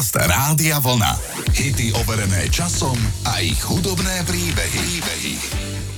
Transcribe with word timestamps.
Podcast 0.00 0.32
Rádia 0.32 0.80
Vlna. 0.80 1.12
Hity 1.52 1.92
overené 1.92 2.48
časom 2.48 2.96
a 3.28 3.44
ich 3.44 3.60
hudobné 3.60 4.24
príbehy. 4.24 4.80
príbehy. 4.80 5.34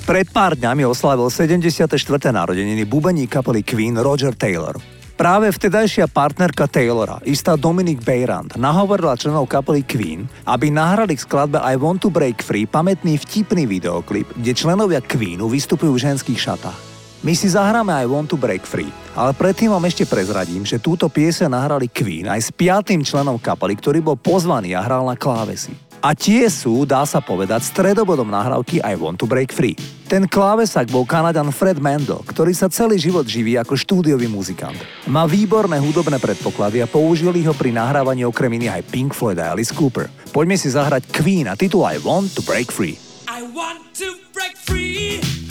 Pred 0.03 0.27
pár 0.35 0.59
dňami 0.59 0.83
oslavil 0.83 1.31
74. 1.31 1.87
narodeniny 2.35 2.83
bubení 2.83 3.30
kapely 3.30 3.62
Queen 3.62 3.95
Roger 3.95 4.35
Taylor. 4.35 4.75
Práve 5.15 5.54
vtedajšia 5.54 6.11
partnerka 6.11 6.67
Taylora, 6.67 7.23
istá 7.23 7.54
Dominic 7.54 8.03
Beyrand, 8.03 8.59
nahovorila 8.59 9.15
členov 9.15 9.46
kapely 9.46 9.87
Queen, 9.87 10.26
aby 10.50 10.74
nahrali 10.74 11.14
k 11.14 11.22
skladbe 11.22 11.62
I 11.62 11.78
Want 11.78 12.03
to 12.03 12.10
Break 12.10 12.42
Free 12.42 12.66
pamätný 12.66 13.22
vtipný 13.22 13.71
videoklip, 13.71 14.26
kde 14.34 14.50
členovia 14.50 14.98
Queenu 14.98 15.46
vystupujú 15.46 15.94
v 15.94 16.10
ženských 16.10 16.42
šatách. 16.42 16.91
My 17.23 17.39
si 17.39 17.47
zahráme 17.47 17.95
I 17.95 18.02
Want 18.02 18.34
to 18.34 18.37
Break 18.37 18.66
Free, 18.66 18.91
ale 19.15 19.30
predtým 19.30 19.71
vám 19.71 19.87
ešte 19.87 20.02
prezradím, 20.02 20.66
že 20.66 20.83
túto 20.83 21.07
piese 21.07 21.47
nahrali 21.47 21.87
Queen 21.87 22.27
aj 22.27 22.41
s 22.43 22.51
piatým 22.51 23.07
členom 23.07 23.39
kapely, 23.39 23.79
ktorý 23.79 24.02
bol 24.02 24.19
pozvaný 24.19 24.75
a 24.75 24.83
hral 24.83 25.07
na 25.07 25.15
klávesi. 25.15 25.71
A 26.03 26.19
tie 26.19 26.51
sú, 26.51 26.83
dá 26.83 27.07
sa 27.07 27.23
povedať, 27.23 27.63
stredobodom 27.63 28.27
nahrávky 28.27 28.83
I 28.83 28.99
Want 28.99 29.23
to 29.23 29.30
Break 29.30 29.55
Free. 29.55 29.79
Ten 30.11 30.27
klávesak 30.27 30.91
bol 30.91 31.07
Kanadan 31.07 31.55
Fred 31.55 31.79
Mendel, 31.79 32.27
ktorý 32.27 32.51
sa 32.59 32.66
celý 32.66 32.99
život 32.99 33.23
živí 33.23 33.55
ako 33.55 33.79
štúdiový 33.79 34.27
muzikant. 34.27 34.75
Má 35.07 35.23
výborné 35.23 35.79
hudobné 35.79 36.19
predpoklady 36.19 36.83
a 36.83 36.91
použili 36.91 37.47
ho 37.47 37.55
pri 37.55 37.71
nahrávaní 37.71 38.27
okrem 38.27 38.51
iných 38.59 38.83
aj 38.83 38.87
Pink 38.91 39.15
Floyd 39.15 39.39
a 39.39 39.55
Alice 39.55 39.71
Cooper. 39.71 40.11
Poďme 40.35 40.59
si 40.59 40.75
zahrať 40.75 41.07
Queen 41.15 41.47
a 41.47 41.55
titul 41.55 41.87
I 41.87 42.02
Want 42.02 42.35
to 42.35 42.43
Break 42.43 42.75
Free. 42.75 42.99
I 43.30 43.47
want 43.55 43.95
to 44.02 44.19
break 44.35 44.59
free. 44.59 45.41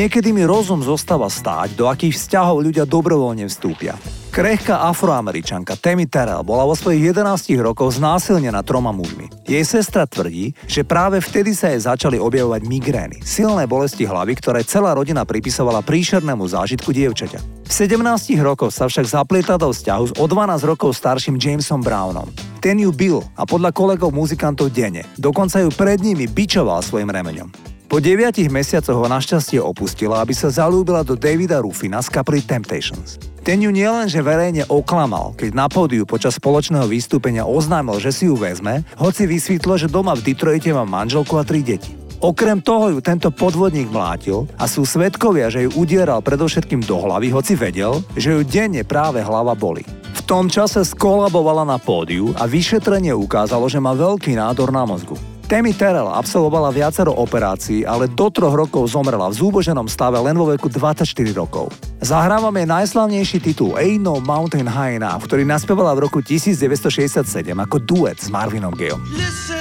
Niekedy 0.00 0.32
mi 0.32 0.48
rozum 0.48 0.80
zostáva 0.80 1.28
stáť, 1.28 1.76
do 1.76 1.84
akých 1.84 2.16
vzťahov 2.16 2.64
ľudia 2.64 2.88
dobrovoľne 2.88 3.44
vstúpia. 3.52 4.00
Krehká 4.32 4.88
afroameričanka 4.88 5.76
Tammy 5.76 6.08
Terrell 6.08 6.40
bola 6.40 6.64
vo 6.64 6.72
svojich 6.72 7.12
11 7.12 7.60
rokoch 7.60 8.00
znásilnená 8.00 8.64
troma 8.64 8.96
mužmi. 8.96 9.28
Jej 9.44 9.60
sestra 9.60 10.08
tvrdí, 10.08 10.56
že 10.64 10.88
práve 10.88 11.20
vtedy 11.20 11.52
sa 11.52 11.68
jej 11.68 11.84
začali 11.84 12.16
objavovať 12.16 12.64
migrény, 12.64 13.20
silné 13.20 13.68
bolesti 13.68 14.08
hlavy, 14.08 14.40
ktoré 14.40 14.64
celá 14.64 14.96
rodina 14.96 15.28
pripisovala 15.28 15.84
príšernému 15.84 16.48
zážitku 16.48 16.96
dievčaťa. 16.96 17.68
V 17.68 17.72
17 17.84 18.00
rokoch 18.40 18.72
sa 18.72 18.88
však 18.88 19.04
zaplieta 19.04 19.60
do 19.60 19.68
vzťahu 19.68 20.04
s 20.08 20.12
o 20.16 20.24
12 20.24 20.64
rokov 20.64 20.96
starším 20.96 21.36
Jamesom 21.36 21.84
Brownom. 21.84 22.32
Ten 22.64 22.80
ju 22.80 22.88
bil 22.88 23.20
a 23.36 23.44
podľa 23.44 23.76
kolegov 23.76 24.16
muzikantov 24.16 24.72
denne, 24.72 25.04
dokonca 25.20 25.60
ju 25.60 25.68
pred 25.68 26.00
nimi 26.00 26.24
bičoval 26.24 26.80
svojim 26.80 27.12
remeňom. 27.12 27.79
Po 27.90 27.98
deviatich 27.98 28.54
mesiacoch 28.54 28.94
ho 28.94 29.10
našťastie 29.10 29.58
opustila, 29.58 30.22
aby 30.22 30.30
sa 30.30 30.46
zalúbila 30.46 31.02
do 31.02 31.18
Davida 31.18 31.58
Rufina 31.58 31.98
z 31.98 32.06
kapely 32.14 32.38
Temptations. 32.38 33.18
Ten 33.42 33.58
ju 33.58 33.74
nielenže 33.74 34.22
verejne 34.22 34.62
oklamal, 34.70 35.34
keď 35.34 35.50
na 35.58 35.66
pódiu 35.66 36.06
počas 36.06 36.38
spoločného 36.38 36.86
vystúpenia 36.86 37.42
oznámil, 37.42 37.98
že 37.98 38.14
si 38.14 38.30
ju 38.30 38.38
vezme, 38.38 38.86
hoci 38.94 39.26
vysvetlo, 39.26 39.74
že 39.74 39.90
doma 39.90 40.14
v 40.14 40.22
Detroite 40.22 40.70
má 40.70 40.86
manželku 40.86 41.34
a 41.34 41.42
tri 41.42 41.66
deti. 41.66 41.90
Okrem 42.22 42.62
toho 42.62 42.94
ju 42.94 43.02
tento 43.02 43.34
podvodník 43.34 43.90
mlátil 43.90 44.46
a 44.54 44.70
sú 44.70 44.86
svetkovia, 44.86 45.50
že 45.50 45.66
ju 45.66 45.74
udieral 45.74 46.22
predovšetkým 46.22 46.86
do 46.86 46.94
hlavy, 46.94 47.34
hoci 47.34 47.58
vedel, 47.58 48.06
že 48.14 48.38
ju 48.38 48.46
denne 48.46 48.86
práve 48.86 49.18
hlava 49.18 49.58
boli. 49.58 49.82
V 50.14 50.20
tom 50.30 50.46
čase 50.46 50.86
skolabovala 50.86 51.66
na 51.66 51.82
pódiu 51.82 52.30
a 52.38 52.46
vyšetrenie 52.46 53.10
ukázalo, 53.10 53.66
že 53.66 53.82
má 53.82 53.98
veľký 53.98 54.38
nádor 54.38 54.70
na 54.70 54.86
mozgu. 54.86 55.18
Tammy 55.50 55.74
Terrell 55.74 56.06
absolvovala 56.06 56.70
viacero 56.70 57.10
operácií, 57.10 57.82
ale 57.82 58.06
do 58.06 58.30
troch 58.30 58.54
rokov 58.54 58.86
zomrela 58.94 59.26
v 59.26 59.34
zúboženom 59.34 59.90
stave 59.90 60.14
len 60.22 60.38
vo 60.38 60.46
veku 60.46 60.70
24 60.70 61.02
rokov. 61.34 61.74
Zahrávam 61.98 62.54
jej 62.54 62.70
najslavnejší 62.70 63.42
titul 63.42 63.74
Ain't 63.74 63.98
No 63.98 64.22
Mountain 64.22 64.70
High 64.70 65.02
Enough, 65.02 65.26
ktorý 65.26 65.42
naspievala 65.42 65.98
v 65.98 66.06
roku 66.06 66.22
1967 66.22 67.26
ako 67.50 67.76
duet 67.82 68.22
s 68.22 68.30
Marvinom 68.30 68.78
Gayom. 68.78 69.02
Listen. 69.10 69.59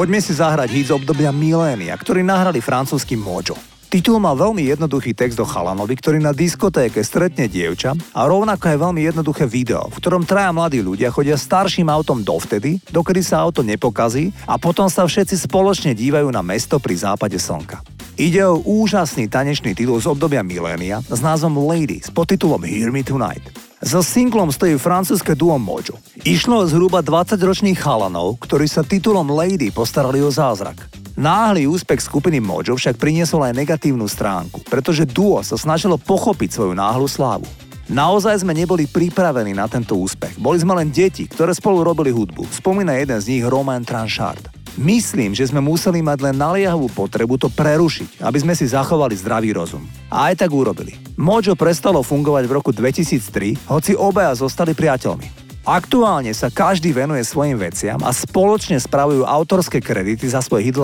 Poďme 0.00 0.16
si 0.24 0.32
zahrať 0.32 0.72
hit 0.72 0.88
z 0.88 0.96
obdobia 0.96 1.28
milénia, 1.28 1.92
ktorý 1.92 2.24
nahrali 2.24 2.64
francúzsky 2.64 3.20
Mojo. 3.20 3.52
Titul 3.92 4.16
má 4.16 4.32
veľmi 4.32 4.64
jednoduchý 4.72 5.12
text 5.12 5.36
do 5.36 5.44
chalanovi, 5.44 5.92
ktorý 5.92 6.24
na 6.24 6.32
diskotéke 6.32 7.04
stretne 7.04 7.44
dievča 7.44 7.92
a 8.16 8.24
rovnako 8.24 8.64
je 8.64 8.80
veľmi 8.80 9.00
jednoduché 9.04 9.44
video, 9.44 9.92
v 9.92 10.00
ktorom 10.00 10.24
traja 10.24 10.56
mladí 10.56 10.80
ľudia 10.80 11.12
chodia 11.12 11.36
starším 11.36 11.92
autom 11.92 12.24
dovtedy, 12.24 12.80
dokedy 12.88 13.20
sa 13.20 13.44
auto 13.44 13.60
nepokazí 13.60 14.32
a 14.48 14.56
potom 14.56 14.88
sa 14.88 15.04
všetci 15.04 15.36
spoločne 15.36 15.92
dívajú 15.92 16.32
na 16.32 16.40
mesto 16.40 16.80
pri 16.80 16.96
západe 16.96 17.36
slnka. 17.36 17.84
Ide 18.16 18.40
o 18.48 18.56
úžasný 18.56 19.28
tanečný 19.28 19.76
titul 19.76 20.00
z 20.00 20.08
obdobia 20.08 20.40
milénia 20.40 21.04
s 21.04 21.20
názvom 21.20 21.60
Lady 21.68 22.00
s 22.00 22.08
podtitulom 22.08 22.64
Hear 22.64 22.88
Me 22.88 23.04
Tonight. 23.04 23.69
Za 23.80 24.04
singlom 24.04 24.52
stojí 24.52 24.76
francúzske 24.76 25.32
duo 25.32 25.56
Mojo. 25.56 25.96
Išlo 26.28 26.68
zhruba 26.68 27.00
20-ročných 27.00 27.80
chalanov, 27.80 28.36
ktorí 28.44 28.68
sa 28.68 28.84
titulom 28.84 29.32
Lady 29.32 29.72
postarali 29.72 30.20
o 30.20 30.28
zázrak. 30.28 30.84
Náhly 31.16 31.64
úspech 31.64 32.04
skupiny 32.04 32.44
Mojo 32.44 32.76
však 32.76 33.00
priniesol 33.00 33.40
aj 33.40 33.56
negatívnu 33.56 34.04
stránku, 34.04 34.60
pretože 34.68 35.08
duo 35.08 35.40
sa 35.40 35.56
snažilo 35.56 35.96
pochopiť 35.96 36.60
svoju 36.60 36.76
náhlu 36.76 37.08
slávu. 37.08 37.48
Naozaj 37.88 38.44
sme 38.44 38.52
neboli 38.52 38.84
pripravení 38.84 39.56
na 39.56 39.64
tento 39.64 39.96
úspech. 39.96 40.36
Boli 40.36 40.60
sme 40.60 40.76
len 40.76 40.92
deti, 40.92 41.24
ktoré 41.24 41.56
spolu 41.56 41.80
robili 41.80 42.12
hudbu. 42.12 42.52
Spomína 42.52 43.00
jeden 43.00 43.16
z 43.16 43.32
nich 43.32 43.44
Roman 43.48 43.80
Tranchard. 43.80 44.59
Myslím, 44.78 45.34
že 45.34 45.50
sme 45.50 45.58
museli 45.58 45.98
mať 45.98 46.30
len 46.30 46.36
naliehavú 46.38 46.86
potrebu 46.94 47.40
to 47.40 47.50
prerušiť, 47.50 48.22
aby 48.22 48.38
sme 48.38 48.54
si 48.54 48.70
zachovali 48.70 49.18
zdravý 49.18 49.50
rozum. 49.50 49.82
A 50.06 50.30
aj 50.30 50.46
tak 50.46 50.54
urobili. 50.54 50.94
Mojo 51.18 51.58
prestalo 51.58 52.04
fungovať 52.06 52.44
v 52.46 52.54
roku 52.54 52.70
2003, 52.70 53.66
hoci 53.66 53.98
obaja 53.98 54.36
zostali 54.38 54.76
priateľmi. 54.76 55.50
Aktuálne 55.66 56.32
sa 56.32 56.48
každý 56.48 56.94
venuje 56.96 57.20
svojim 57.20 57.60
veciam 57.60 58.00
a 58.00 58.14
spoločne 58.14 58.80
spravujú 58.80 59.28
autorské 59.28 59.82
kredity 59.82 60.24
za 60.24 60.40
svoj 60.40 60.64
hit. 60.64 60.78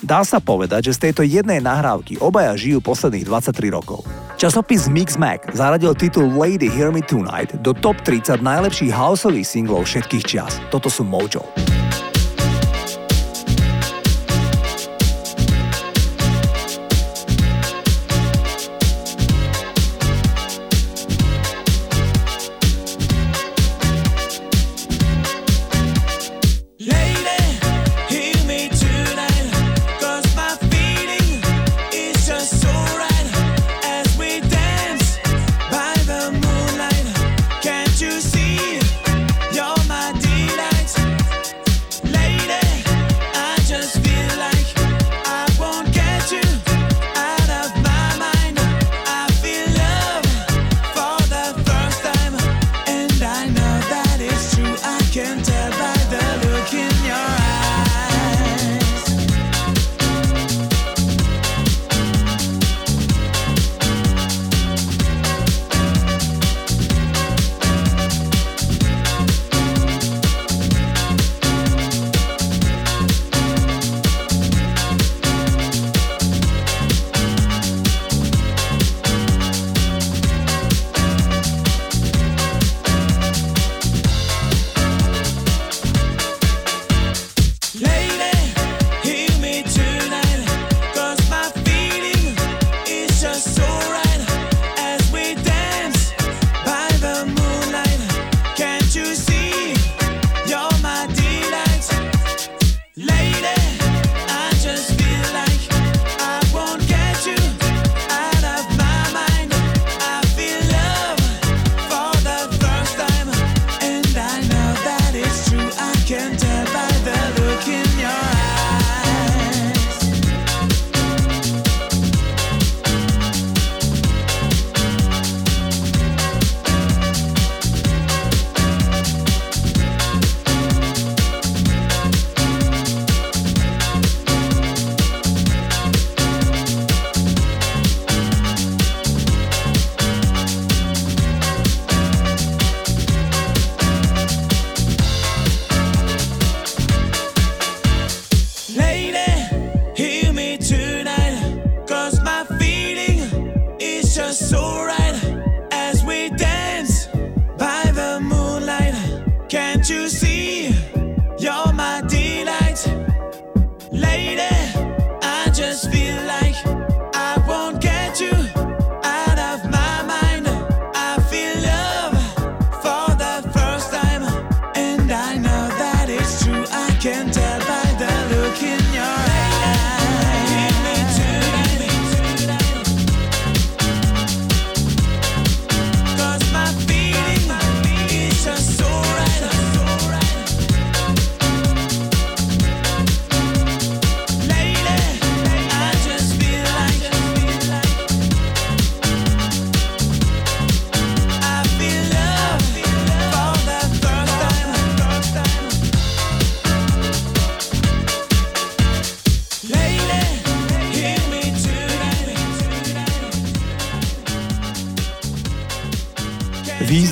Dá 0.00 0.24
sa 0.24 0.40
povedať, 0.40 0.92
že 0.92 0.96
z 0.96 1.02
tejto 1.08 1.22
jednej 1.24 1.60
nahrávky 1.60 2.20
obaja 2.20 2.56
žijú 2.56 2.80
posledných 2.80 3.24
23 3.24 3.68
rokov. 3.72 4.04
Časopis 4.40 4.88
Mixmag 4.88 5.52
zaradil 5.52 5.92
titul 5.92 6.32
Lady 6.32 6.72
Hear 6.72 6.88
Me 6.88 7.04
Tonight 7.04 7.60
do 7.60 7.76
top 7.76 8.00
30 8.04 8.40
najlepších 8.40 8.92
houseových 8.92 9.44
singlov 9.44 9.84
všetkých 9.84 10.24
čias. 10.24 10.56
Toto 10.72 10.88
sú 10.88 11.04
Mojo. 11.04 11.44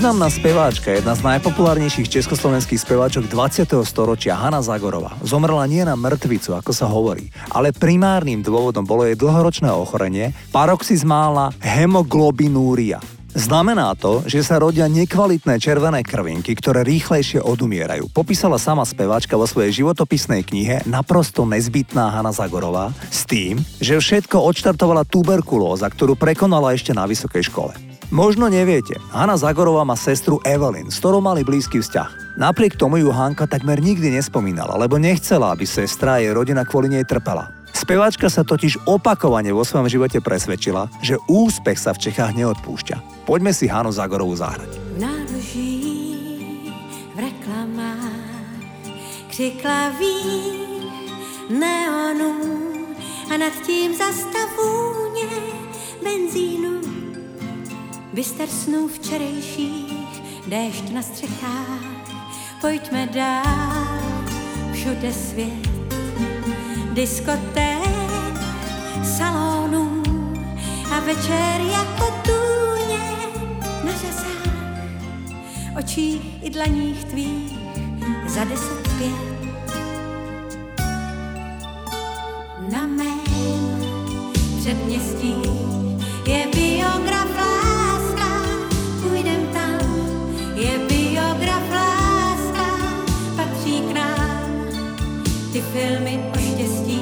Významná 0.08 0.32
speváčka, 0.32 0.88
jedna 0.88 1.12
z 1.12 1.20
najpopulárnejších 1.20 2.08
československých 2.08 2.80
speváčok 2.80 3.28
20. 3.28 3.68
storočia, 3.84 4.40
Hanna 4.40 4.64
Zagorová, 4.64 5.12
zomrela 5.20 5.68
nie 5.68 5.84
na 5.84 6.00
mŕtvicu, 6.00 6.56
ako 6.56 6.72
sa 6.72 6.88
hovorí, 6.88 7.28
ale 7.52 7.76
primárnym 7.76 8.40
dôvodom 8.40 8.88
bolo 8.88 9.04
jej 9.04 9.20
dlhoročné 9.20 9.68
ochorenie, 9.68 10.32
paroxizmálna 10.48 11.52
hemoglobinúria. 11.60 13.04
Znamená 13.36 13.92
to, 14.00 14.24
že 14.24 14.40
sa 14.40 14.56
rodia 14.56 14.88
nekvalitné 14.88 15.60
červené 15.60 16.00
krvinky, 16.00 16.56
ktoré 16.56 16.88
rýchlejšie 16.88 17.44
odumierajú. 17.44 18.08
Popísala 18.08 18.56
sama 18.56 18.88
speváčka 18.88 19.36
vo 19.36 19.44
svojej 19.44 19.84
životopisnej 19.84 20.40
knihe 20.40 20.88
naprosto 20.88 21.44
nezbytná 21.44 22.16
Hanna 22.16 22.32
Zagorová 22.32 22.96
s 23.12 23.28
tým, 23.28 23.60
že 23.76 24.00
všetko 24.00 24.40
odštartovala 24.40 25.04
tuberkulóza, 25.04 25.84
ktorú 25.92 26.16
prekonala 26.16 26.72
ešte 26.72 26.96
na 26.96 27.04
vysokej 27.04 27.52
škole. 27.52 27.87
Možno 28.08 28.48
neviete, 28.48 28.96
Hanna 29.12 29.36
Zagorová 29.36 29.84
má 29.84 29.92
sestru 29.92 30.40
Evelyn, 30.40 30.88
s 30.88 30.96
ktorou 30.96 31.20
mali 31.20 31.44
blízky 31.44 31.76
vzťah. 31.76 32.40
Napriek 32.40 32.80
tomu 32.80 32.96
ju 32.96 33.12
Hanka 33.12 33.44
takmer 33.44 33.84
nikdy 33.84 34.08
nespomínala, 34.16 34.80
lebo 34.80 34.96
nechcela, 34.96 35.52
aby 35.52 35.68
sestra 35.68 36.16
a 36.16 36.20
jej 36.24 36.32
rodina 36.32 36.64
kvôli 36.64 36.88
nej 36.88 37.04
trpela. 37.04 37.52
Speváčka 37.68 38.32
sa 38.32 38.48
totiž 38.48 38.88
opakovane 38.88 39.52
vo 39.52 39.60
svojom 39.60 39.92
živote 39.92 40.24
presvedčila, 40.24 40.88
že 41.04 41.20
úspech 41.28 41.76
sa 41.76 41.92
v 41.92 42.08
Čechách 42.08 42.32
neodpúšťa. 42.32 43.28
Poďme 43.28 43.52
si 43.52 43.68
Hanu 43.68 43.92
Zagorovú 43.92 44.32
zahrať. 44.32 44.72
Náruží 44.96 45.76
v 47.12 47.18
reklamách 47.20 48.64
křiklaví 49.28 50.16
neonů 51.52 52.40
a 53.28 53.36
nad 53.36 53.52
tím 53.68 53.92
zastavůně 53.92 55.07
Byster 58.18 58.48
snů 58.48 58.88
včerejších, 58.88 60.22
déšť 60.46 60.90
na 60.90 61.02
střechách, 61.02 61.82
pojďme 62.60 63.06
dál, 63.06 63.98
všude 64.72 65.12
svět, 65.12 65.68
diskoték, 66.92 68.40
salonů 69.18 70.02
a 70.92 71.00
večer 71.00 71.60
jako 71.70 72.14
tůně 72.24 73.10
na 73.84 73.92
řasách, 73.92 74.78
očích 75.78 76.42
i 76.42 76.50
dlaních 76.50 77.04
tvých 77.04 77.52
za 78.26 78.44
deset 78.44 78.88
pět. 78.98 79.27
Filmy 95.78 96.18
o 96.34 96.38
štěstí. 96.38 97.00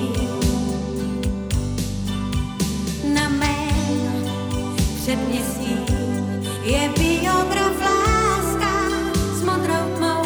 Na 3.14 3.28
mém 3.28 4.24
předměstí 5.00 5.76
je 6.62 6.90
biograf 6.98 7.80
láska 7.80 8.72
s 9.34 9.42
modrou 9.42 9.84
tmou, 9.96 10.22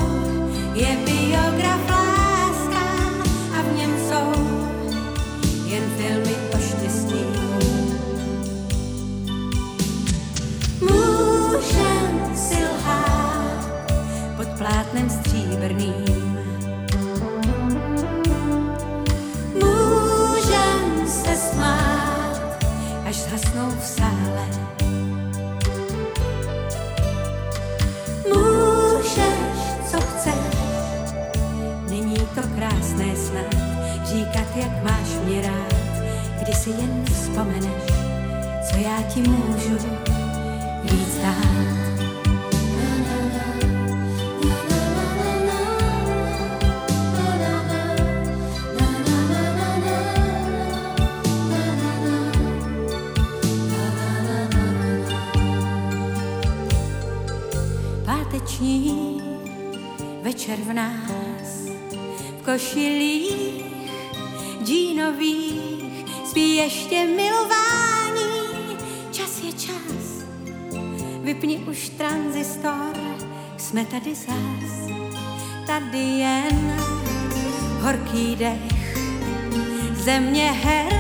je 0.75 0.97
biograf 1.07 1.91
láska 1.91 2.87
a 3.59 3.63
v 3.63 3.77
něm 3.77 3.91
jsou 4.09 4.29
jen 5.67 5.83
filmy 5.97 6.35
o 6.55 6.59
štěstí. 6.59 7.25
Můžem 10.81 12.37
si 12.37 12.65
lhát 12.65 13.71
pod 14.37 14.49
plátnem 14.59 15.11
stříbrným 15.11 16.20
jsme 73.71 73.85
tady 73.85 74.15
zas, 74.15 74.91
tady 75.67 75.99
jen 75.99 76.81
horký 77.81 78.37
dech, 78.37 78.99
země 79.93 80.53
her 80.53 80.93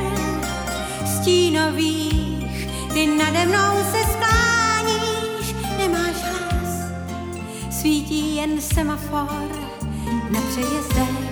stínových, 1.06 2.68
ty 2.92 3.06
nade 3.06 3.46
mnou 3.46 3.84
se 3.92 3.98
skláníš, 4.12 5.54
nemáš 5.78 6.16
hlas 6.16 6.92
svítí 7.80 8.36
jen 8.36 8.60
semafor 8.60 9.48
na 10.30 10.40
přejezdech. 10.40 11.30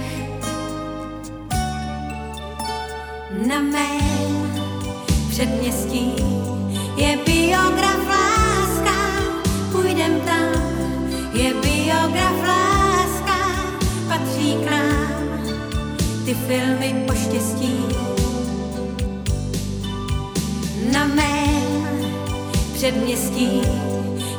Na 3.47 3.61
mém 3.61 4.51
předměstí 5.31 6.13
je 6.97 7.19
biograf 7.27 7.88
ty 16.29 16.35
filmy 16.35 17.05
o 17.09 17.15
štěstí. 17.15 17.73
Na 20.93 21.05
mém 21.05 21.97
předměstí 22.75 23.63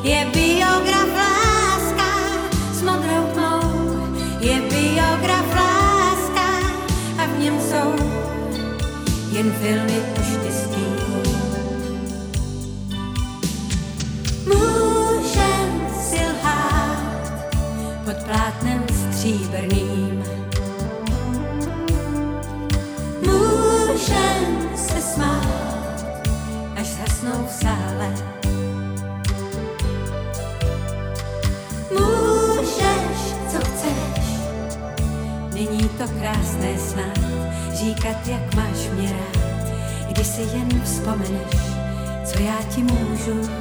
je 0.02 0.26
biograf 0.34 1.08
láska, 1.16 2.10
s 2.72 2.82
modrou 2.82 3.26
tmou 3.34 4.06
je 4.40 4.60
biograf 4.60 5.54
láska 5.54 6.48
a 7.18 7.26
v 7.26 7.38
něm 7.38 7.60
jsou 7.60 8.04
jen 9.32 9.52
filmy 9.52 9.98
o 10.18 10.22
štěstí. 10.22 10.86
Můžem 14.46 15.90
si 16.02 16.16
lhát 16.16 17.32
pod 18.04 18.16
plátnem 18.26 18.84
stříbrným. 18.88 20.19
Můžem 24.00 24.76
se 24.76 25.00
smát, 25.00 26.04
až 26.76 26.86
zhasnou 26.86 27.46
v 27.46 27.52
sále. 27.52 28.14
Není 35.54 35.88
to 35.88 36.04
krásné 36.20 36.78
snad 36.78 37.18
říkat, 37.72 38.26
jak 38.26 38.54
máš 38.54 38.88
mě 38.92 39.12
rád, 39.12 39.68
když 40.10 40.26
si 40.26 40.40
jen 40.40 40.80
vzpomeneš, 40.84 41.56
co 42.24 42.42
já 42.42 42.56
ti 42.74 42.82
můžu 42.82 43.59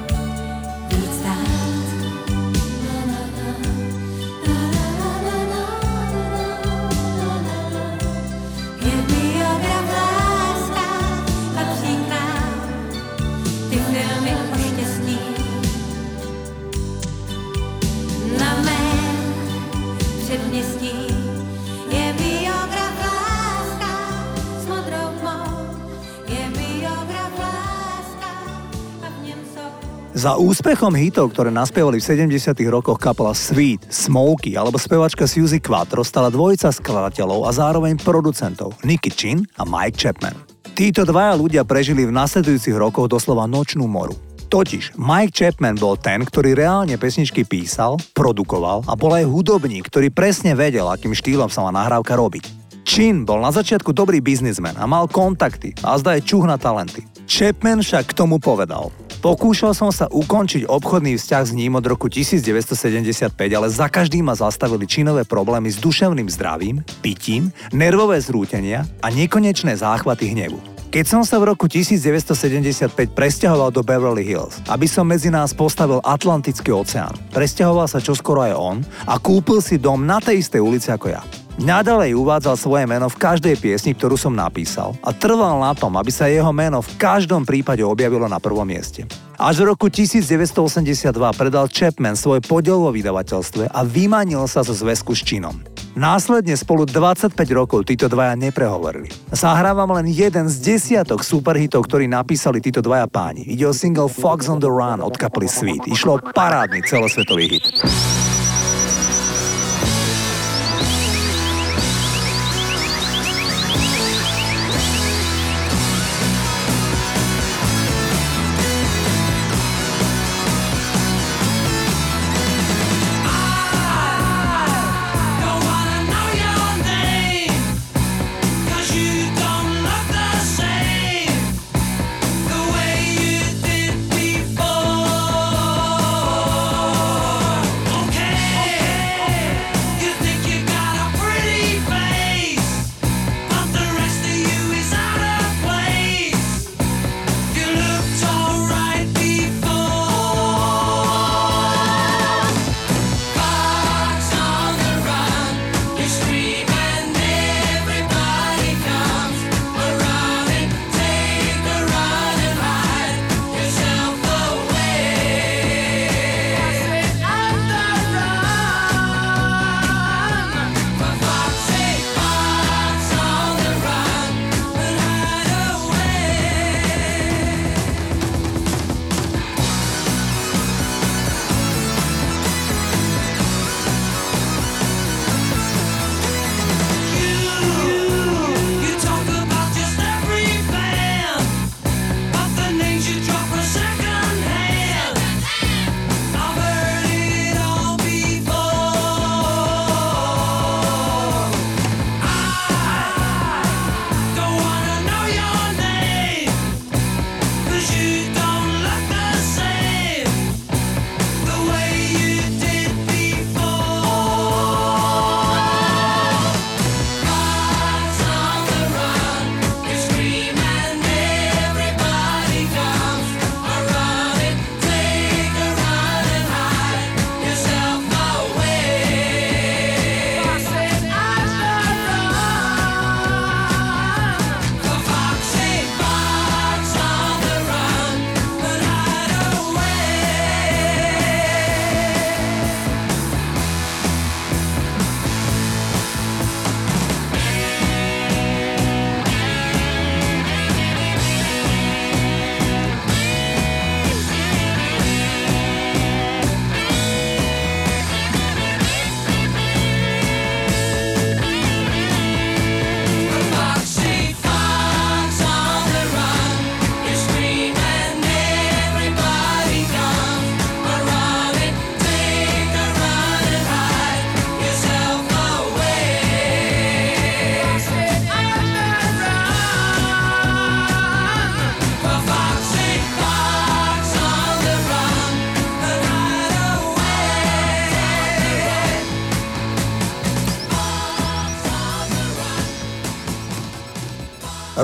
Za 30.19 30.35
úspechom 30.35 30.91
hitov, 30.99 31.31
ktoré 31.31 31.47
naspievali 31.47 32.03
v 32.03 32.27
70 32.27 32.51
rokoch 32.67 32.99
kapela 32.99 33.31
Sweet, 33.31 33.87
Smokey 33.87 34.59
alebo 34.59 34.75
spevačka 34.75 35.23
Suzy 35.23 35.63
Quattro 35.63 36.03
stala 36.03 36.27
dvojica 36.27 36.75
skladateľov 36.75 37.47
a 37.47 37.55
zároveň 37.55 37.95
producentov 37.95 38.75
Nicky 38.83 39.15
Chin 39.15 39.47
a 39.55 39.63
Mike 39.63 39.95
Chapman. 39.95 40.35
Títo 40.75 41.07
dvaja 41.07 41.39
ľudia 41.39 41.63
prežili 41.63 42.03
v 42.03 42.11
nasledujúcich 42.11 42.75
rokoch 42.75 43.07
doslova 43.07 43.47
nočnú 43.47 43.87
moru. 43.87 44.11
Totiž 44.51 44.99
Mike 44.99 45.39
Chapman 45.39 45.79
bol 45.79 45.95
ten, 45.95 46.19
ktorý 46.27 46.51
reálne 46.51 46.99
pesničky 46.99 47.47
písal, 47.47 47.95
produkoval 48.11 48.91
a 48.91 48.99
bol 48.99 49.15
aj 49.15 49.23
hudobník, 49.23 49.87
ktorý 49.87 50.11
presne 50.11 50.51
vedel, 50.51 50.91
akým 50.91 51.15
štýlom 51.15 51.47
sa 51.47 51.63
má 51.63 51.71
nahrávka 51.71 52.19
robiť. 52.19 52.43
Chin 52.83 53.23
bol 53.23 53.39
na 53.39 53.55
začiatku 53.55 53.95
dobrý 53.95 54.19
biznismen 54.19 54.75
a 54.75 54.83
mal 54.83 55.07
kontakty 55.07 55.79
a 55.79 55.95
zdá 55.95 56.19
je 56.19 56.27
čuh 56.27 56.43
na 56.43 56.59
talenty. 56.59 57.07
Chapman 57.23 57.79
však 57.79 58.11
k 58.11 58.17
tomu 58.19 58.35
povedal. 58.35 58.91
Pokúšal 59.19 59.75
som 59.75 59.91
sa 59.91 60.07
ukončiť 60.07 60.63
obchodný 60.63 61.19
vzťah 61.19 61.43
s 61.43 61.51
ním 61.51 61.75
od 61.75 61.83
roku 61.83 62.07
1975, 62.07 63.35
ale 63.35 63.67
za 63.67 63.91
každým 63.91 64.23
ma 64.23 64.31
zastavili 64.31 64.87
činové 64.87 65.27
problémy 65.27 65.67
s 65.67 65.75
duševným 65.75 66.31
zdravím, 66.31 66.79
pitím, 67.03 67.51
nervové 67.75 68.15
zrútenia 68.23 68.87
a 69.03 69.11
nekonečné 69.11 69.75
záchvaty 69.75 70.31
hnevu. 70.31 70.63
Keď 70.87 71.05
som 71.05 71.21
sa 71.27 71.35
v 71.35 71.51
roku 71.51 71.67
1975 71.67 73.11
presťahoval 73.11 73.75
do 73.75 73.83
Beverly 73.83 74.23
Hills, 74.23 74.63
aby 74.71 74.87
som 74.87 75.03
medzi 75.03 75.27
nás 75.27 75.51
postavil 75.51 75.99
Atlantický 75.99 76.71
oceán, 76.71 77.11
presťahoval 77.35 77.91
sa 77.91 77.99
čoskoro 77.99 78.47
aj 78.47 78.55
on 78.55 78.77
a 79.03 79.19
kúpil 79.19 79.59
si 79.59 79.75
dom 79.75 79.99
na 80.07 80.23
tej 80.23 80.47
istej 80.47 80.63
ulici 80.63 80.95
ako 80.95 81.11
ja. 81.11 81.21
Nadalej 81.59 82.15
uvádzal 82.15 82.55
svoje 82.55 82.87
meno 82.87 83.11
v 83.11 83.19
každej 83.19 83.59
piesni, 83.59 83.91
ktorú 83.91 84.15
som 84.15 84.31
napísal 84.31 84.95
a 85.03 85.11
trval 85.11 85.59
na 85.59 85.75
tom, 85.75 85.91
aby 85.99 86.07
sa 86.07 86.31
jeho 86.31 86.55
meno 86.55 86.79
v 86.79 86.91
každom 86.95 87.43
prípade 87.43 87.83
objavilo 87.83 88.31
na 88.31 88.39
prvom 88.39 88.63
mieste. 88.63 89.03
Až 89.35 89.67
v 89.67 89.75
roku 89.75 89.91
1982 89.91 91.11
predal 91.35 91.67
Chapman 91.67 92.15
svoj 92.15 92.39
podiel 92.47 92.79
vo 92.79 92.95
vydavateľstve 92.95 93.75
a 93.75 93.83
vymanil 93.83 94.47
sa 94.47 94.63
zo 94.63 94.71
zväzku 94.71 95.11
s 95.11 95.19
Činom. 95.19 95.59
Následne 95.99 96.55
spolu 96.55 96.87
25 96.87 97.35
rokov 97.51 97.83
títo 97.83 98.07
dvaja 98.07 98.39
neprehovorili. 98.39 99.11
Zahrávam 99.35 99.91
len 99.99 100.07
jeden 100.07 100.47
z 100.47 100.63
desiatok 100.63 101.27
superhitov, 101.27 101.91
ktorý 101.91 102.07
napísali 102.07 102.63
títo 102.63 102.79
dvaja 102.79 103.11
páni. 103.11 103.43
Ide 103.43 103.67
o 103.67 103.75
single 103.75 104.07
Fox 104.07 104.47
on 104.47 104.63
the 104.63 104.71
Run 104.71 105.03
od 105.03 105.19
kapely 105.19 105.51
Sweet. 105.51 105.91
Išlo 105.91 106.23
parádny 106.31 106.87
celosvetový 106.87 107.59
hit. 107.59 107.67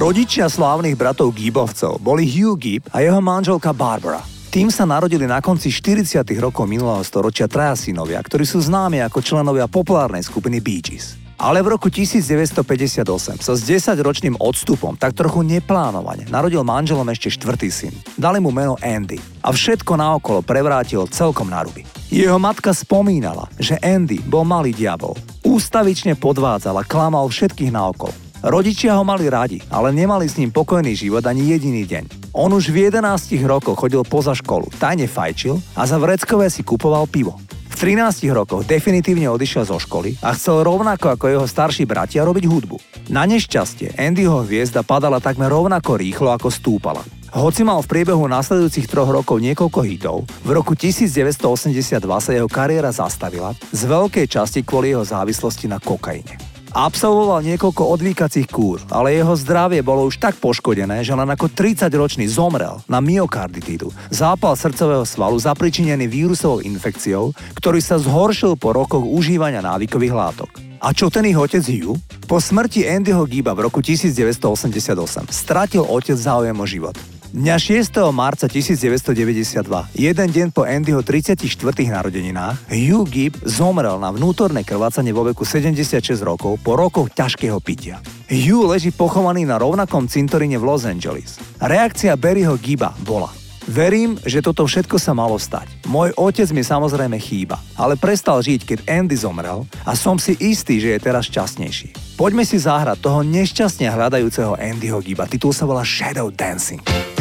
Rodičia 0.05 0.45
slávnych 0.45 0.93
bratov 0.93 1.33
Gibbovcov 1.33 1.97
boli 1.97 2.29
Hugh 2.29 2.61
Gibb 2.61 2.85
a 2.93 3.01
jeho 3.01 3.17
manželka 3.17 3.73
Barbara. 3.73 4.21
Tým 4.53 4.69
sa 4.69 4.85
narodili 4.85 5.25
na 5.25 5.41
konci 5.41 5.73
40. 5.73 6.21
rokov 6.37 6.69
minulého 6.69 7.01
storočia 7.01 7.49
traja 7.49 7.73
synovia, 7.73 8.21
ktorí 8.21 8.45
sú 8.45 8.61
známi 8.61 9.01
ako 9.01 9.25
členovia 9.25 9.65
populárnej 9.65 10.21
skupiny 10.21 10.61
Bee 10.61 10.77
Gees. 10.77 11.17
Ale 11.41 11.65
v 11.65 11.73
roku 11.73 11.89
1958 11.89 13.41
sa 13.41 13.53
s 13.57 13.65
10-ročným 13.65 14.37
odstupom 14.37 14.93
tak 14.93 15.17
trochu 15.17 15.41
neplánovane 15.41 16.29
narodil 16.29 16.61
manželom 16.61 17.09
ešte 17.09 17.33
štvrtý 17.33 17.73
syn. 17.73 17.93
Dali 18.13 18.37
mu 18.37 18.53
meno 18.53 18.77
Andy 18.85 19.17
a 19.41 19.49
všetko 19.49 19.97
naokolo 19.97 20.45
prevrátil 20.45 21.09
celkom 21.09 21.49
na 21.49 21.65
ruby. 21.65 21.81
Jeho 22.13 22.37
matka 22.37 22.77
spomínala, 22.77 23.49
že 23.57 23.81
Andy 23.81 24.21
bol 24.21 24.45
malý 24.45 24.69
diabol. 24.69 25.17
Ústavične 25.41 26.13
podvádzal 26.13 26.77
a 26.77 26.85
klamal 26.85 27.25
všetkých 27.25 27.73
naokolo. 27.73 28.24
Rodičia 28.45 28.93
ho 28.93 29.01
mali 29.01 29.25
radi, 29.25 29.57
ale 29.73 29.89
nemali 29.89 30.29
s 30.29 30.37
ním 30.37 30.53
pokojný 30.53 30.93
život 30.93 31.25
ani 31.25 31.49
jediný 31.49 31.81
deň. 31.81 32.29
On 32.37 32.53
už 32.53 32.69
v 32.69 32.93
11 32.93 33.01
rokoch 33.41 33.73
chodil 33.73 34.05
poza 34.05 34.37
školu, 34.37 34.69
tajne 34.77 35.09
fajčil 35.09 35.57
a 35.73 35.89
za 35.89 35.97
vreckové 35.97 36.53
si 36.53 36.61
kupoval 36.61 37.09
pivo. 37.09 37.41
V 37.73 37.73
13 37.73 38.29
rokoch 38.37 38.61
definitívne 38.61 39.33
odišiel 39.33 39.65
zo 39.65 39.81
školy 39.81 40.21
a 40.21 40.37
chcel 40.37 40.61
rovnako 40.61 41.17
ako 41.17 41.25
jeho 41.25 41.45
starší 41.49 41.89
bratia 41.89 42.21
robiť 42.21 42.45
hudbu. 42.45 42.77
Na 43.09 43.25
nešťastie 43.25 43.97
Andyho 43.97 44.45
hviezda 44.45 44.85
padala 44.85 45.17
takmer 45.17 45.49
rovnako 45.49 45.97
rýchlo 45.97 46.29
ako 46.29 46.53
stúpala. 46.53 47.01
Hoci 47.33 47.65
mal 47.65 47.81
v 47.81 47.89
priebehu 47.89 48.29
nasledujúcich 48.29 48.85
troch 48.85 49.09
rokov 49.09 49.41
niekoľko 49.41 49.81
hitov, 49.89 50.17
v 50.45 50.49
roku 50.53 50.77
1982 50.77 51.97
sa 51.97 52.29
jeho 52.31 52.45
kariéra 52.45 52.93
zastavila, 52.93 53.57
z 53.73 53.81
veľkej 53.89 54.29
časti 54.29 54.61
kvôli 54.61 54.93
jeho 54.93 55.01
závislosti 55.01 55.65
na 55.65 55.81
kokaine. 55.81 56.54
Absolvoval 56.75 57.39
niekoľko 57.39 57.87
odvíkacích 57.87 58.51
kúr, 58.51 58.83
ale 58.91 59.15
jeho 59.15 59.31
zdravie 59.31 59.79
bolo 59.79 60.11
už 60.11 60.19
tak 60.19 60.35
poškodené, 60.43 61.07
že 61.07 61.15
len 61.15 61.23
ako 61.23 61.47
30-ročný 61.47 62.27
zomrel 62.27 62.83
na 62.91 62.99
myokarditídu, 62.99 63.95
zápal 64.11 64.59
srdcového 64.59 65.07
svalu 65.07 65.39
zapričinený 65.39 66.03
vírusovou 66.03 66.59
infekciou, 66.59 67.31
ktorý 67.55 67.79
sa 67.79 67.95
zhoršil 67.95 68.59
po 68.59 68.75
rokoch 68.75 69.07
užívania 69.07 69.63
návykových 69.63 70.11
látok. 70.19 70.51
A 70.83 70.91
čo 70.91 71.07
ten 71.07 71.23
ich 71.31 71.39
otec 71.39 71.63
Hugh? 71.63 71.95
Po 72.27 72.43
smrti 72.43 72.83
Andyho 72.83 73.23
Giba 73.23 73.55
v 73.55 73.71
roku 73.71 73.79
1988 73.79 75.31
stratil 75.31 75.87
otec 75.87 76.19
záujem 76.19 76.59
o 76.59 76.67
život. 76.67 77.14
Dňa 77.35 77.59
6. 77.59 78.15
marca 78.15 78.47
1992, 78.47 79.67
jeden 79.91 80.29
deň 80.31 80.55
po 80.55 80.63
Andyho 80.63 81.03
34. 81.03 81.43
narodeninách, 81.83 82.71
Hugh 82.71 83.03
Gibb 83.11 83.35
zomrel 83.43 83.99
na 83.99 84.07
vnútorné 84.07 84.63
krvácanie 84.63 85.11
vo 85.11 85.27
veku 85.27 85.43
76 85.43 86.15
rokov 86.23 86.55
po 86.63 86.79
rokoch 86.79 87.11
ťažkého 87.11 87.59
pitia. 87.59 87.99
Hugh 88.31 88.71
leží 88.71 88.95
pochovaný 88.95 89.43
na 89.43 89.59
rovnakom 89.59 90.07
cintoríne 90.07 90.55
v 90.55 90.63
Los 90.63 90.87
Angeles. 90.87 91.35
Reakcia 91.59 92.15
Barryho 92.15 92.55
Giba 92.55 92.95
bola 93.03 93.27
Verím, 93.67 94.15
že 94.23 94.39
toto 94.39 94.63
všetko 94.63 94.95
sa 94.95 95.11
malo 95.11 95.35
stať. 95.35 95.89
Môj 95.91 96.15
otec 96.15 96.47
mi 96.55 96.63
samozrejme 96.63 97.19
chýba, 97.19 97.59
ale 97.75 97.99
prestal 97.99 98.39
žiť, 98.39 98.61
keď 98.63 98.79
Andy 98.87 99.17
zomrel 99.19 99.67
a 99.83 99.91
som 99.97 100.15
si 100.15 100.39
istý, 100.39 100.79
že 100.79 100.95
je 100.95 101.03
teraz 101.03 101.27
šťastnejší. 101.27 102.15
Poďme 102.15 102.47
si 102.47 102.61
zahrať 102.61 103.01
toho 103.03 103.27
nešťastne 103.27 103.91
hľadajúceho 103.91 104.55
Andyho 104.55 105.03
Giba. 105.03 105.27
Titul 105.27 105.51
sa 105.51 105.67
volá 105.67 105.83
Shadow 105.83 106.31
Dancing. 106.31 107.14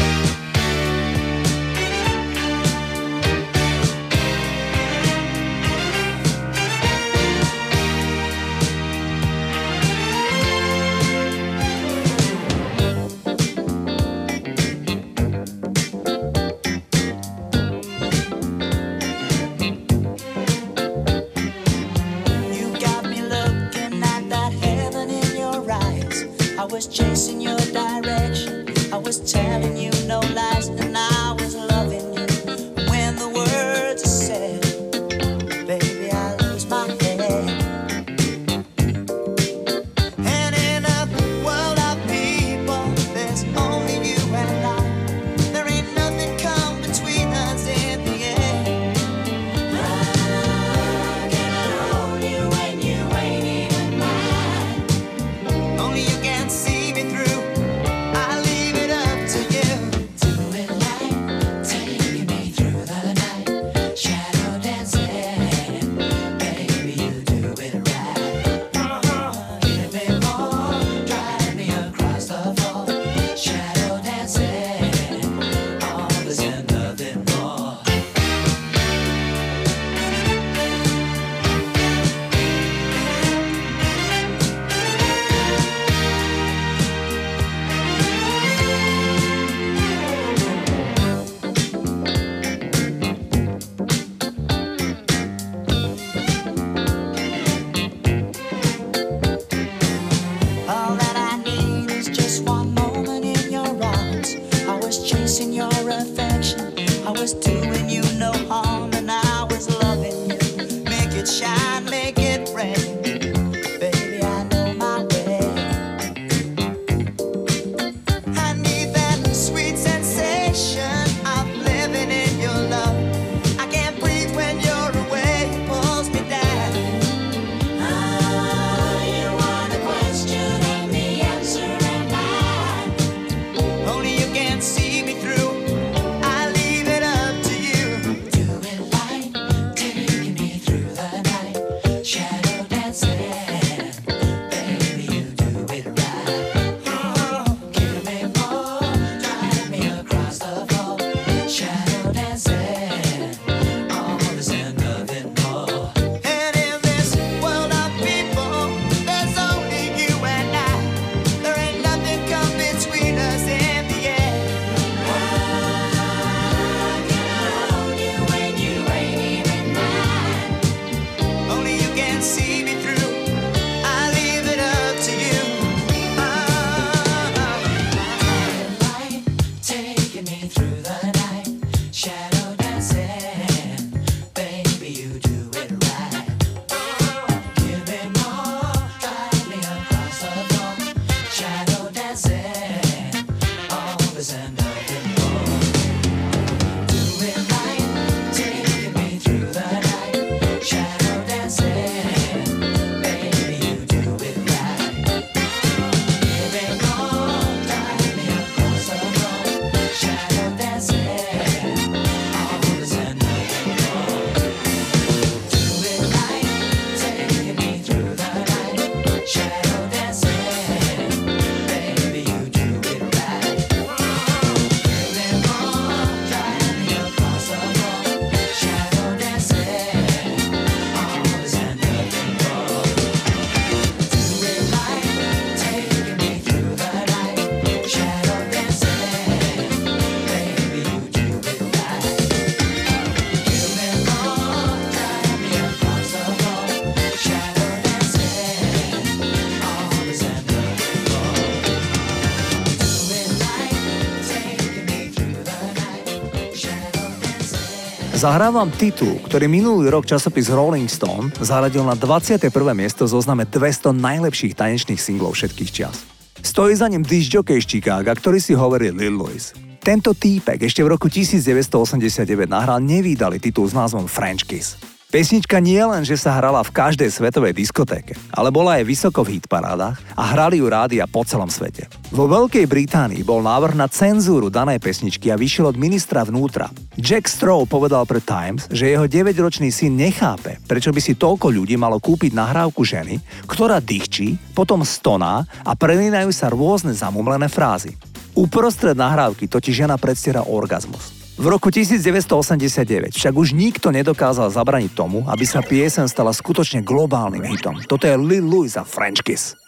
Zahrávam 258.24 258.72
titul, 258.72 259.20
ktorý 259.20 259.52
minulý 259.52 259.92
rok 259.92 260.08
časopis 260.08 260.48
Rolling 260.48 260.88
Stone 260.88 261.28
zaradil 261.44 261.84
na 261.84 261.92
21. 261.92 262.48
miesto 262.72 263.04
zozname 263.04 263.44
200 263.44 263.92
najlepších 263.92 264.56
tanečných 264.56 264.96
singlov 264.96 265.36
všetkých 265.36 265.68
čias. 265.68 266.08
Stojí 266.40 266.72
za 266.72 266.88
ním 266.88 267.04
disc 267.04 267.28
jockey 267.28 267.60
z 267.60 267.68
Chicaga, 267.68 268.16
ktorý 268.16 268.40
si 268.40 268.56
hovorí 268.56 268.88
Lil 268.96 269.20
Louis. 269.20 269.52
Tento 269.76 270.16
týpek 270.16 270.56
ešte 270.56 270.80
v 270.80 270.96
roku 270.96 271.12
1989 271.12 272.48
nahral 272.48 272.80
nevýdali 272.80 273.36
titul 273.36 273.68
s 273.68 273.76
názvom 273.76 274.08
French 274.08 274.48
Kiss. 274.48 274.93
Pesnička 275.14 275.62
nie 275.62 275.78
len, 275.78 276.02
že 276.02 276.18
sa 276.18 276.34
hrala 276.34 276.58
v 276.66 276.74
každej 276.74 277.06
svetovej 277.06 277.54
diskotéke, 277.54 278.18
ale 278.34 278.50
bola 278.50 278.82
aj 278.82 278.90
vysoko 278.90 279.22
v 279.22 279.38
hitparádach 279.38 279.94
a 280.18 280.22
hrali 280.34 280.58
ju 280.58 280.66
rádia 280.66 281.06
po 281.06 281.22
celom 281.22 281.46
svete. 281.46 281.86
Vo 282.10 282.26
Veľkej 282.26 282.66
Británii 282.66 283.22
bol 283.22 283.38
návrh 283.38 283.78
na 283.78 283.86
cenzúru 283.86 284.50
danej 284.50 284.82
pesničky 284.82 285.30
a 285.30 285.38
vyšiel 285.38 285.70
od 285.70 285.78
ministra 285.78 286.26
vnútra. 286.26 286.66
Jack 286.98 287.30
Stroh 287.30 287.62
povedal 287.62 288.02
pre 288.10 288.18
Times, 288.18 288.66
že 288.74 288.90
jeho 288.90 289.06
9-ročný 289.06 289.70
syn 289.70 289.94
nechápe, 289.94 290.58
prečo 290.66 290.90
by 290.90 290.98
si 290.98 291.14
toľko 291.14 291.46
ľudí 291.46 291.78
malo 291.78 292.02
kúpiť 292.02 292.34
nahrávku 292.34 292.82
ženy, 292.82 293.22
ktorá 293.46 293.78
dýchčí, 293.78 294.50
potom 294.50 294.82
stoná 294.82 295.46
a 295.62 295.78
prelínajú 295.78 296.34
sa 296.34 296.50
rôzne 296.50 296.90
zamumlené 296.90 297.46
frázy. 297.46 297.94
Uprostred 298.34 298.98
nahrávky 298.98 299.46
totiž 299.46 299.86
žena 299.86 299.94
predstiera 299.94 300.42
orgazmus. 300.42 301.23
V 301.34 301.46
roku 301.50 301.66
1989 301.66 303.10
však 303.10 303.34
už 303.34 303.58
nikto 303.58 303.90
nedokázal 303.90 304.54
zabraniť 304.54 304.94
tomu, 304.94 305.26
aby 305.26 305.42
sa 305.42 305.66
piesen 305.66 306.06
stala 306.06 306.30
skutočne 306.30 306.86
globálnym 306.86 307.42
hitom. 307.42 307.82
Toto 307.90 308.06
je 308.06 308.14
Lil 308.14 308.46
Louis 308.46 308.70
a 308.78 308.86
French 308.86 309.26
Kiss. 309.26 309.58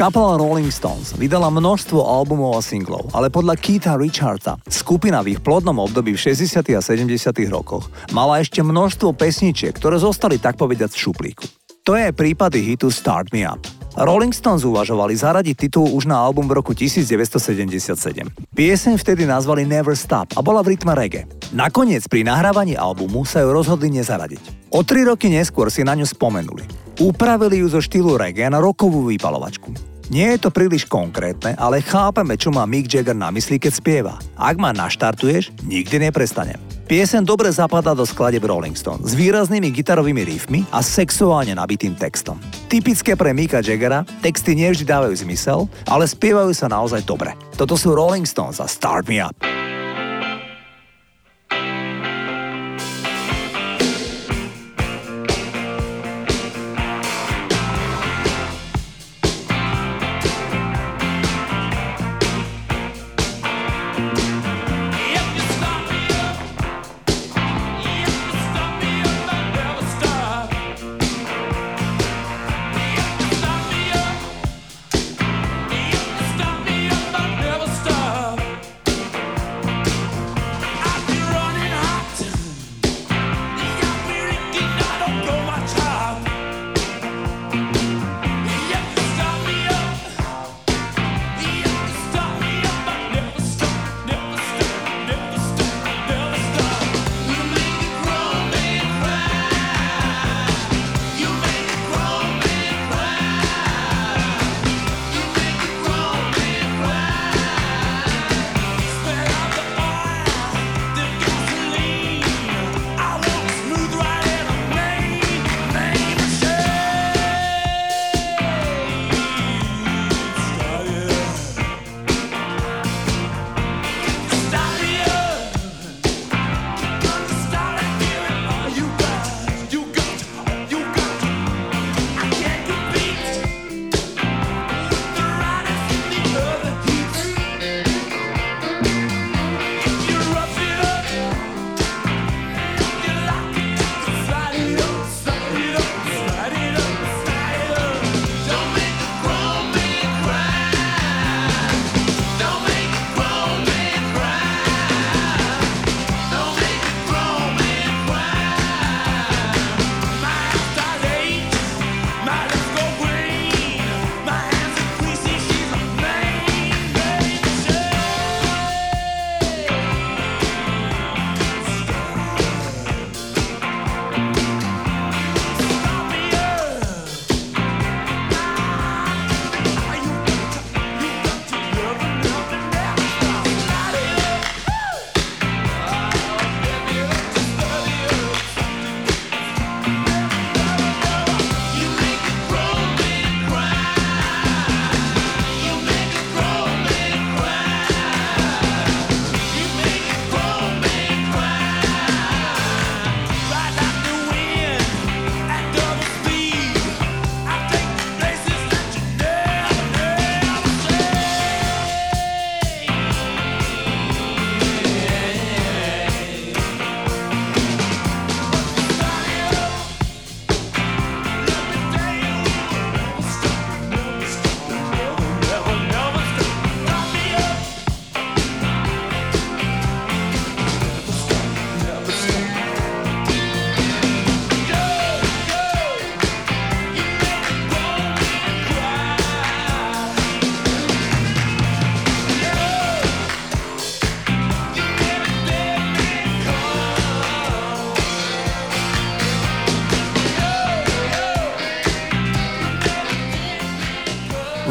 Kapela 0.00 0.40
Rolling 0.40 0.72
Stones 0.72 1.12
vydala 1.12 1.52
množstvo 1.52 2.00
albumov 2.00 2.56
a 2.56 2.64
singlov, 2.64 3.12
ale 3.12 3.28
podľa 3.28 3.52
Keitha 3.60 4.00
Richardsa 4.00 4.56
skupina 4.64 5.20
v 5.20 5.36
ich 5.36 5.44
plodnom 5.44 5.76
období 5.76 6.16
v 6.16 6.32
60. 6.32 6.56
a 6.72 6.80
70. 6.80 7.20
rokoch 7.52 7.92
mala 8.08 8.40
ešte 8.40 8.64
množstvo 8.64 9.12
pesničiek, 9.12 9.76
ktoré 9.76 10.00
zostali 10.00 10.40
tak 10.40 10.56
povedať 10.56 10.96
v 10.96 11.00
šuplíku. 11.04 11.44
To 11.84 12.00
je 12.00 12.16
prípady 12.16 12.64
hitu 12.64 12.88
Start 12.88 13.28
Me 13.28 13.44
Up. 13.44 13.60
Rolling 13.92 14.32
Stones 14.32 14.64
uvažovali 14.64 15.12
zaradiť 15.20 15.68
titul 15.68 15.92
už 15.92 16.08
na 16.08 16.16
album 16.16 16.48
v 16.48 16.64
roku 16.64 16.72
1977. 16.72 18.56
Pieseň 18.56 18.96
vtedy 18.96 19.28
nazvali 19.28 19.68
Never 19.68 19.92
Stop 19.92 20.32
a 20.32 20.40
bola 20.40 20.64
v 20.64 20.80
rytme 20.80 20.96
reggae. 20.96 21.28
Nakoniec 21.52 22.08
pri 22.08 22.24
nahrávaní 22.24 22.72
albumu 22.72 23.28
sa 23.28 23.44
ju 23.44 23.52
rozhodli 23.52 23.92
nezaradiť. 24.00 24.72
O 24.72 24.80
tri 24.80 25.04
roky 25.04 25.28
neskôr 25.28 25.68
si 25.68 25.84
na 25.84 25.92
ňu 25.92 26.08
spomenuli. 26.08 26.64
Upravili 27.04 27.60
ju 27.60 27.68
zo 27.68 27.84
štýlu 27.84 28.16
reggae 28.16 28.48
na 28.48 28.64
rokovú 28.64 29.12
výpalovačku. 29.12 29.89
Nie 30.10 30.34
je 30.34 30.42
to 30.42 30.50
príliš 30.50 30.90
konkrétne, 30.90 31.54
ale 31.54 31.86
chápeme, 31.86 32.34
čo 32.34 32.50
má 32.50 32.66
Mick 32.66 32.90
Jagger 32.90 33.14
na 33.14 33.30
mysli, 33.30 33.62
keď 33.62 33.72
spieva. 33.78 34.14
Ak 34.34 34.58
ma 34.58 34.74
naštartuješ, 34.74 35.54
nikdy 35.62 36.10
neprestane. 36.10 36.58
Piesen 36.90 37.22
dobre 37.22 37.46
zapadá 37.54 37.94
do 37.94 38.02
skladeb 38.02 38.42
Rolling 38.42 38.74
Stone 38.74 39.06
s 39.06 39.14
výraznými 39.14 39.70
gitarovými 39.70 40.26
riffmi 40.26 40.66
a 40.74 40.82
sexuálne 40.82 41.54
nabitým 41.54 41.94
textom. 41.94 42.42
Typické 42.66 43.14
pre 43.14 43.30
Mika 43.30 43.62
Jaggera, 43.62 44.02
texty 44.18 44.58
nevždy 44.58 44.82
dávajú 44.82 45.14
zmysel, 45.14 45.70
ale 45.86 46.10
spievajú 46.10 46.50
sa 46.58 46.66
naozaj 46.66 47.06
dobre. 47.06 47.38
Toto 47.54 47.78
sú 47.78 47.94
Rolling 47.94 48.26
Stones 48.26 48.58
a 48.58 48.66
Start 48.66 49.06
Me 49.06 49.22
Up. 49.22 49.38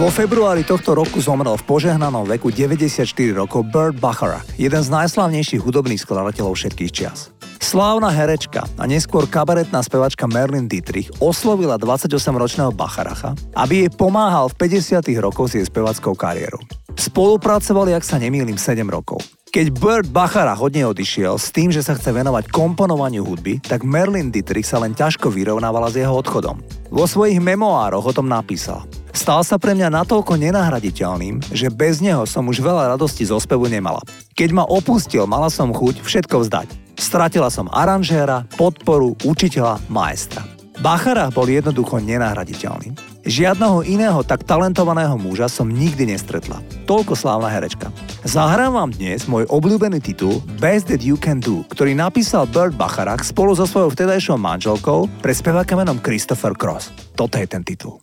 Vo 0.09 0.25
februári 0.25 0.65
tohto 0.65 0.97
roku 0.97 1.21
zomrel 1.21 1.53
v 1.53 1.69
požehnanom 1.69 2.25
veku 2.25 2.49
94 2.49 3.05
rokov 3.29 3.61
Burt 3.69 3.93
Bacharach, 3.93 4.41
jeden 4.57 4.81
z 4.81 4.89
najslavnejších 4.89 5.61
hudobných 5.61 6.01
skladateľov 6.01 6.57
všetkých 6.57 6.89
čias. 6.89 7.29
Slávna 7.61 8.09
herečka 8.09 8.65
a 8.81 8.89
neskôr 8.89 9.29
kabaretná 9.29 9.85
spevačka 9.85 10.25
Merlin 10.25 10.65
Dietrich 10.65 11.13
oslovila 11.21 11.77
28-ročného 11.77 12.73
Bacharacha, 12.73 13.37
aby 13.53 13.85
jej 13.85 13.91
pomáhal 13.93 14.49
v 14.49 14.57
50 14.81 15.13
rokoch 15.21 15.53
s 15.53 15.61
jej 15.61 15.65
spevackou 15.69 16.17
kariérou. 16.17 16.57
Spolupracovali, 16.97 17.93
ak 17.93 18.01
sa 18.01 18.17
nemýlim, 18.17 18.57
7 18.57 18.81
rokov. 18.89 19.21
Keď 19.49 19.81
Burt 19.81 20.05
Bacharach 20.13 20.61
od 20.61 20.77
nej 20.77 20.85
odišiel 20.85 21.41
s 21.41 21.49
tým, 21.49 21.73
že 21.73 21.81
sa 21.81 21.97
chce 21.97 22.13
venovať 22.13 22.53
komponovaniu 22.53 23.25
hudby, 23.25 23.57
tak 23.57 23.81
Merlin 23.81 24.29
Dietrich 24.29 24.69
sa 24.69 24.77
len 24.77 24.93
ťažko 24.93 25.33
vyrovnávala 25.33 25.89
s 25.89 25.97
jeho 25.97 26.13
odchodom. 26.13 26.61
Vo 26.93 27.09
svojich 27.09 27.41
memoároch 27.41 28.05
o 28.05 28.13
tom 28.13 28.29
napísal. 28.29 28.85
Stal 29.09 29.41
sa 29.41 29.57
pre 29.57 29.73
mňa 29.73 29.89
natoľko 29.89 30.37
nenahraditeľným, 30.37 31.41
že 31.49 31.73
bez 31.73 31.97
neho 31.97 32.29
som 32.29 32.45
už 32.45 32.61
veľa 32.61 32.93
radosti 32.93 33.25
zo 33.25 33.41
spevu 33.41 33.65
nemala. 33.65 34.05
Keď 34.37 34.49
ma 34.53 34.69
opustil, 34.69 35.25
mala 35.25 35.49
som 35.49 35.73
chuť 35.73 36.05
všetko 36.05 36.45
vzdať. 36.45 36.69
Stratila 37.01 37.49
som 37.49 37.73
aranžéra, 37.73 38.45
podporu, 38.53 39.17
učiteľa, 39.25 39.81
maestra. 39.89 40.45
Bacharach 40.77 41.33
bol 41.33 41.49
jednoducho 41.49 41.97
nenahraditeľný. 41.97 43.08
Žiadneho 43.27 43.83
iného 43.83 44.19
tak 44.23 44.47
talentovaného 44.47 45.19
muža 45.19 45.51
som 45.51 45.67
nikdy 45.67 46.07
nestretla. 46.15 46.63
Toľko 46.87 47.17
slávna 47.19 47.51
herečka. 47.51 47.91
Zahrám 48.23 48.75
vám 48.75 48.91
dnes 48.95 49.27
môj 49.27 49.43
obľúbený 49.51 49.99
titul 49.99 50.39
Best 50.59 50.87
That 50.87 51.03
You 51.03 51.19
Can 51.19 51.43
Do, 51.43 51.67
ktorý 51.67 51.95
napísal 51.95 52.47
Bert 52.47 52.79
Bacharach 52.79 53.27
spolu 53.27 53.55
so 53.55 53.67
svojou 53.67 53.91
vtedajšou 53.91 54.39
manželkou 54.39 55.11
pre 55.19 55.35
speváka 55.35 55.75
menom 55.75 55.99
Christopher 55.99 56.55
Cross. 56.55 56.91
Toto 57.15 57.35
je 57.35 57.47
ten 57.47 57.63
titul. 57.63 57.99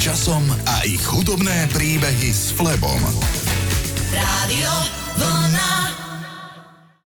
Časom 0.00 0.44
a 0.48 0.74
ich 0.88 1.04
hudobné 1.04 1.68
príbehy 1.68 2.32
s 2.32 2.56
Flebom. 2.56 3.00
Rádio. 4.14 4.93